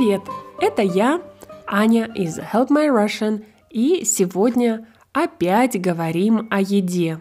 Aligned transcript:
Привет! 0.00 0.22
Это 0.58 0.80
я, 0.80 1.20
Аня 1.66 2.06
из 2.14 2.38
Help 2.38 2.68
My 2.68 2.88
Russian, 2.88 3.44
и 3.68 4.02
сегодня 4.06 4.88
опять 5.12 5.78
говорим 5.78 6.48
о 6.50 6.62
еде. 6.62 7.20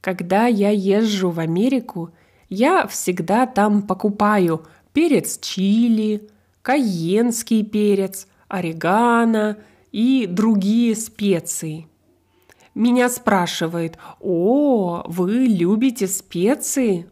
Когда 0.00 0.46
я 0.46 0.70
езжу 0.70 1.28
в 1.28 1.38
Америку, 1.38 2.14
я 2.48 2.86
всегда 2.86 3.44
там 3.44 3.82
покупаю 3.82 4.64
перец 4.94 5.38
чили, 5.38 6.30
кайенский 6.62 7.62
перец, 7.62 8.26
орегано 8.48 9.58
и 9.92 10.26
другие 10.26 10.96
специи. 10.96 11.88
Меня 12.74 13.10
спрашивают, 13.10 13.98
о, 14.18 15.02
вы 15.06 15.44
любите 15.46 16.06
специи? 16.06 17.06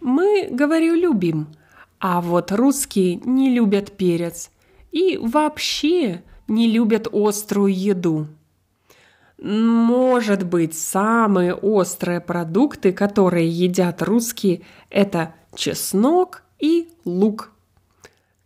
Мы, 0.00 0.48
говорю, 0.50 0.94
любим– 0.94 1.48
а 2.06 2.20
вот 2.20 2.52
русские 2.52 3.16
не 3.24 3.48
любят 3.48 3.92
перец 3.92 4.50
и 4.92 5.16
вообще 5.16 6.22
не 6.46 6.70
любят 6.70 7.08
острую 7.10 7.74
еду. 7.74 8.26
Может 9.40 10.44
быть, 10.46 10.78
самые 10.78 11.54
острые 11.54 12.20
продукты, 12.20 12.92
которые 12.92 13.48
едят 13.48 14.02
русские, 14.02 14.60
это 14.90 15.34
чеснок 15.54 16.42
и 16.58 16.90
лук. 17.06 17.52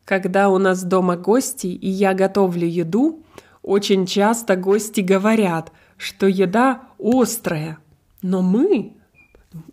Когда 0.05 0.51
у 0.51 0.59
нас 0.59 0.85
дома 0.85 1.17
гости 1.17 1.67
и 1.67 1.89
я 1.89 2.15
готовлю 2.15 2.69
еду, 2.69 3.25
очень 3.65 4.07
часто 4.07 4.55
гости 4.55 5.01
говорят, 5.01 5.73
что 5.97 6.29
еда 6.29 6.83
острая, 6.97 7.79
но 8.23 8.41
мы 8.41 8.97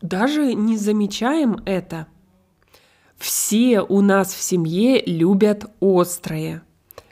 даже 0.01 0.55
не 0.55 0.75
замечаем 0.75 1.61
это– 1.67 2.07
все 3.25 3.81
у 3.81 4.01
нас 4.01 4.35
в 4.35 4.41
семье 4.43 5.01
любят 5.03 5.65
острое. 5.81 6.61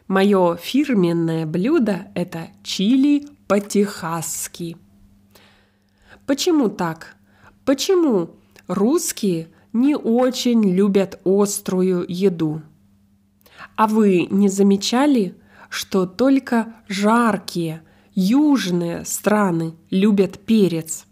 Мое 0.08 0.58
фирменное 0.58 1.48
блюдо– 1.48 2.06
это 2.14 2.50
чили 2.62 3.26
по-техасски. 3.48 4.78
Почему 6.28 6.70
так? 6.70 7.16
Почему 7.66 8.30
русские 8.68 9.48
не 9.74 9.96
очень 9.96 10.64
любят 10.64 11.20
острую 11.26 12.06
еду? 12.08 12.62
А 13.76 13.88
вы 13.88 14.28
не 14.30 14.50
замечали, 14.50 15.36
что 15.70 16.06
только 16.06 16.76
жаркие, 16.88 17.82
южные 18.14 19.04
страны 19.06 19.74
любят 19.90 20.38
перец? 20.38 21.08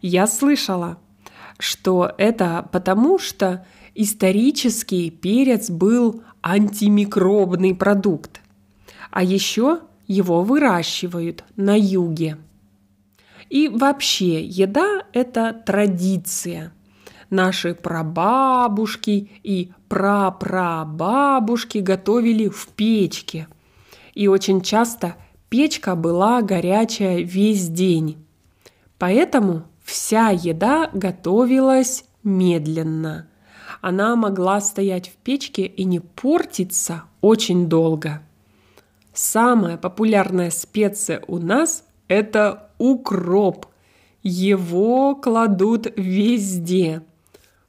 Я 0.00 0.26
слышала, 0.26 0.96
что 1.58 2.10
это 2.16 2.66
потому, 2.72 3.18
что 3.18 3.66
исторически 3.94 5.10
перец 5.10 5.70
был 5.70 6.22
антимикробный 6.42 7.74
продукт, 7.74 8.40
а 9.10 9.22
еще 9.22 9.80
его 10.06 10.42
выращивают 10.42 11.44
на 11.56 11.78
юге. 11.78 12.38
И 13.48 13.68
вообще 13.68 14.44
еда– 14.44 15.04
это 15.12 15.52
традиция. 15.52 16.72
Наши 17.30 17.74
прабабушки 17.74 19.30
и 19.42 19.72
прапрабабушки 19.88 21.78
готовили 21.78 22.48
в 22.48 22.68
печке. 22.68 23.48
И 24.14 24.28
очень 24.28 24.62
часто 24.62 25.16
печка 25.48 25.94
была 25.94 26.42
горячая 26.42 27.22
весь 27.22 27.68
день. 27.68 28.16
Поэтому 28.98 29.62
вся 29.84 30.30
еда 30.30 30.90
готовилась 30.92 32.04
медленно– 32.22 33.26
она 33.80 34.14
могла 34.16 34.60
стоять 34.60 35.08
в 35.08 35.16
печке 35.16 35.64
и 35.64 35.84
не 35.84 36.00
портиться 36.00 37.04
очень 37.20 37.68
долго. 37.68 38.22
Самая 39.12 39.76
популярная 39.76 40.50
специя 40.50 41.22
у 41.26 41.38
нас– 41.38 41.84
это 42.08 42.70
укроп. 42.78 43.66
Его 44.22 45.16
кладут 45.16 45.86
везде. 45.96 47.02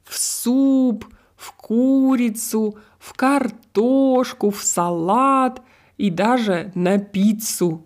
В 0.04 0.18
суп, 0.18 1.06
в 1.36 1.52
курицу, 1.54 2.76
в 2.98 3.14
картошку, 3.14 4.50
в 4.50 4.62
салат 4.62 5.62
и 5.96 6.10
даже 6.10 6.72
на 6.74 6.98
пиццу. 6.98 7.84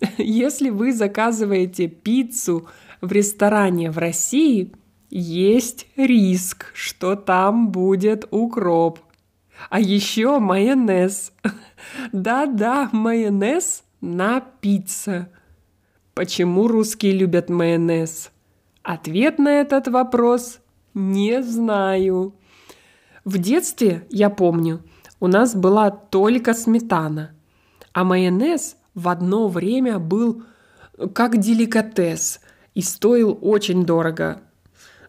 Если 0.18 0.70
вы 0.70 0.92
заказываете 0.92 1.86
пиццу 1.86 2.66
в 3.00 3.12
ресторане 3.12 3.90
в 3.90 3.98
России– 3.98 4.72
есть 5.10 5.86
риск, 5.96 6.70
что 6.74 7.16
там 7.16 7.70
будет 7.70 8.26
укроп. 8.30 9.00
А 9.70 9.80
еще 9.80 10.38
майонез. 10.38 11.32
Да-да, 12.12 12.88
майонез 12.92 13.84
на 14.00 14.40
пицце. 14.40 15.28
Почему 16.14 16.68
русские 16.68 17.12
любят 17.12 17.48
майонез? 17.48 18.30
Ответ 18.82 19.38
на 19.38 19.60
этот 19.60 19.88
вопрос 19.88 20.60
не 20.94 21.42
знаю. 21.42 22.34
В 23.24 23.38
детстве, 23.38 24.06
я 24.10 24.30
помню, 24.30 24.82
у 25.20 25.26
нас 25.26 25.54
была 25.54 25.90
только 25.90 26.54
сметана, 26.54 27.32
а 27.92 28.04
майонез 28.04 28.76
в 28.94 29.08
одно 29.08 29.48
время 29.48 29.98
был 29.98 30.42
как 31.14 31.38
деликатес 31.38 32.40
и 32.74 32.82
стоил 32.82 33.38
очень 33.40 33.84
дорого. 33.84 34.42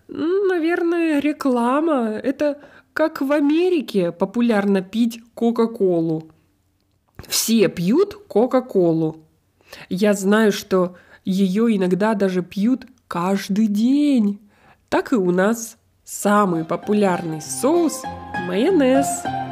Наверное, 0.10 1.20
реклама. 1.20 2.10
Это 2.10 2.60
как 2.94 3.22
в 3.22 3.32
Америке 3.32 4.12
популярно 4.12 4.82
пить 4.82 5.22
Кока-Колу. 5.36 6.30
Все 7.28 7.68
пьют 7.70 8.16
Кока-Колу. 8.28 9.18
Я 9.90 10.14
знаю, 10.14 10.52
что 10.52 10.96
ее 11.26 11.76
иногда 11.76 12.16
даже 12.16 12.42
пьют 12.42 12.88
каждый 13.08 13.68
день. 13.68 14.40
Так 14.90 15.14
и 15.14 15.16
у 15.16 15.32
нас 15.32 15.78
самый 16.04 16.66
популярный 16.66 17.42
соус– 17.42 18.02
майонез– 18.48 19.08